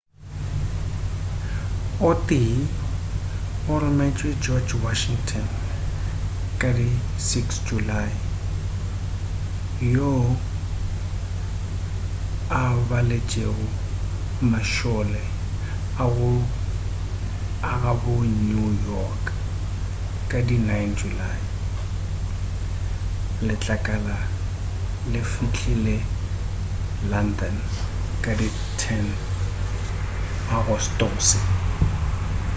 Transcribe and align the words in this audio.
o 2.09 2.11
tee 2.29 2.55
o 3.71 3.73
rometšwe 3.83 4.31
george 4.43 4.73
washington 4.85 5.45
ka 6.61 6.69
di 6.77 6.89
6 7.17 7.65
julae 7.67 8.11
yoo 9.95 10.25
a 12.59 12.61
baletšego 12.89 13.65
mašole 14.51 15.23
a 17.67 17.73
gabo 17.83 18.13
ka 18.21 18.31
new 18.49 18.67
york 18.89 19.23
ka 20.31 20.39
di 20.47 20.57
9 20.69 20.95
julae 20.99 21.39
letlakala 23.47 24.17
le 25.11 25.21
fihlile 25.31 25.95
london 27.11 27.55
ka 28.23 28.31
di 28.39 28.47
10 28.77 29.01
agostose 30.57 31.39